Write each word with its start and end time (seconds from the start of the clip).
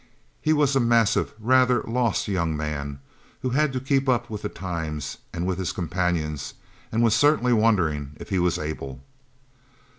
He 0.41 0.51
was 0.51 0.75
a 0.75 0.79
massive, 0.79 1.31
rather 1.39 1.83
lost 1.83 2.27
young 2.27 2.57
man 2.57 2.97
who 3.43 3.51
had 3.51 3.71
to 3.73 3.79
keep 3.79 4.09
up 4.09 4.31
with 4.31 4.41
the 4.41 4.49
times, 4.49 5.17
and 5.31 5.45
with 5.45 5.59
his 5.59 5.71
companions, 5.71 6.55
and 6.91 7.03
was 7.03 7.13
certainly 7.13 7.53
wondering 7.53 8.13
if 8.19 8.29
he 8.29 8.39
was 8.39 8.57
able. 8.57 9.03